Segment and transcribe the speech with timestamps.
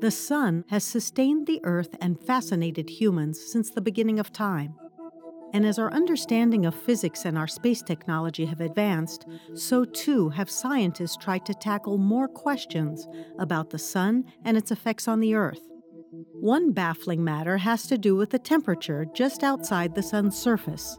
[0.00, 4.74] The sun has sustained the Earth and fascinated humans since the beginning of time.
[5.52, 10.50] And as our understanding of physics and our space technology have advanced, so too have
[10.50, 15.62] scientists tried to tackle more questions about the sun and its effects on the Earth.
[16.40, 20.98] One baffling matter has to do with the temperature just outside the sun's surface.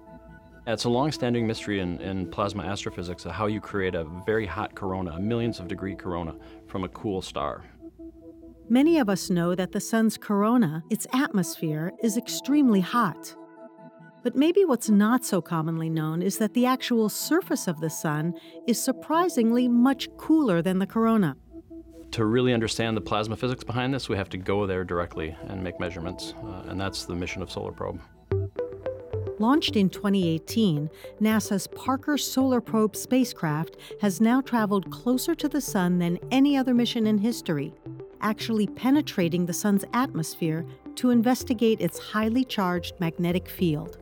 [0.71, 4.75] It's a long-standing mystery in, in plasma astrophysics of how you create a very hot
[4.75, 6.35] corona, a millions of degree corona,
[6.67, 7.63] from a cool star.
[8.69, 13.35] Many of us know that the sun's corona, its atmosphere, is extremely hot.
[14.21, 18.35] But maybe what's not so commonly known is that the actual surface of the sun
[18.67, 21.35] is surprisingly much cooler than the corona.
[22.11, 25.63] To really understand the plasma physics behind this, we have to go there directly and
[25.63, 27.99] make measurements, uh, and that's the mission of Solar Probe.
[29.39, 30.89] Launched in 2018,
[31.21, 36.73] NASA's Parker Solar Probe spacecraft has now traveled closer to the Sun than any other
[36.73, 37.73] mission in history,
[38.19, 43.97] actually penetrating the Sun's atmosphere to investigate its highly charged magnetic field.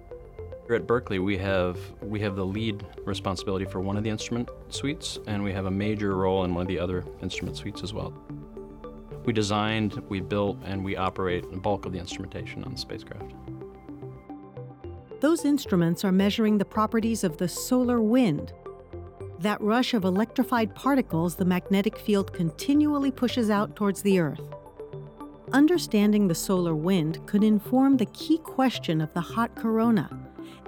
[0.65, 4.49] Here at Berkeley, we have, we have the lead responsibility for one of the instrument
[4.69, 7.93] suites, and we have a major role in one of the other instrument suites as
[7.93, 8.11] well.
[9.23, 13.35] We designed, we built, and we operate the bulk of the instrumentation on the spacecraft.
[15.19, 18.53] Those instruments are measuring the properties of the solar wind,
[19.39, 24.41] that rush of electrified particles the magnetic field continually pushes out towards the Earth.
[25.53, 30.09] Understanding the solar wind could inform the key question of the hot corona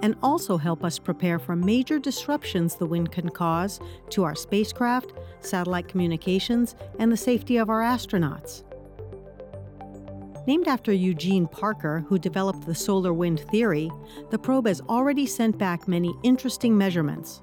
[0.02, 5.12] and also help us prepare for major disruptions the wind can cause to our spacecraft,
[5.40, 8.64] satellite communications, and the safety of our astronauts.
[10.46, 13.90] Named after Eugene Parker, who developed the solar wind theory,
[14.30, 17.42] the probe has already sent back many interesting measurements.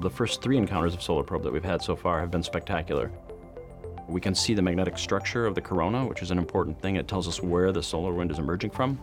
[0.00, 3.10] The first three encounters of Solar Probe that we've had so far have been spectacular.
[4.08, 6.96] We can see the magnetic structure of the corona, which is an important thing.
[6.96, 8.98] It tells us where the solar wind is emerging from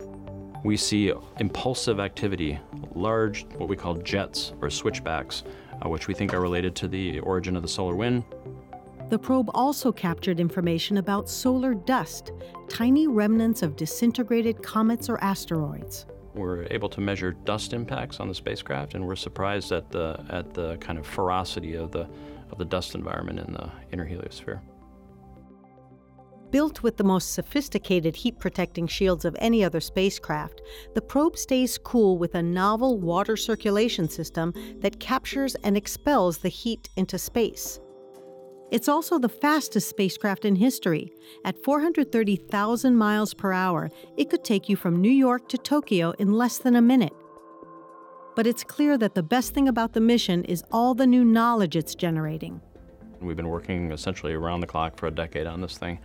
[0.64, 2.58] we see impulsive activity,
[2.94, 5.44] large, what we call jets or switchbacks,
[5.84, 8.24] uh, which we think are related to the origin of the solar wind.
[9.10, 12.32] The probe also captured information about solar dust,
[12.68, 16.06] tiny remnants of disintegrated comets or asteroids.
[16.34, 20.54] We're able to measure dust impacts on the spacecraft, and we're surprised at the, at
[20.54, 22.08] the kind of ferocity of the,
[22.50, 24.60] of the dust environment in the inner heliosphere.
[26.50, 30.62] Built with the most sophisticated heat protecting shields of any other spacecraft,
[30.94, 36.48] the probe stays cool with a novel water circulation system that captures and expels the
[36.48, 37.80] heat into space.
[38.74, 41.12] It's also the fastest spacecraft in history.
[41.44, 46.32] At 430,000 miles per hour, it could take you from New York to Tokyo in
[46.32, 47.12] less than a minute.
[48.34, 51.76] But it's clear that the best thing about the mission is all the new knowledge
[51.76, 52.60] it's generating.
[53.20, 56.00] We've been working essentially around the clock for a decade on this thing.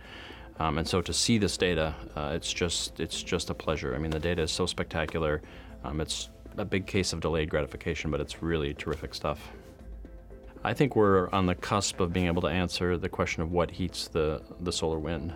[0.60, 3.96] Um, and so to see this data, uh, it's just it's just a pleasure.
[3.96, 5.42] I mean, the data is so spectacular.
[5.82, 9.50] Um, it's a big case of delayed gratification, but it's really terrific stuff.
[10.62, 13.70] I think we're on the cusp of being able to answer the question of what
[13.70, 15.32] heats the, the solar wind.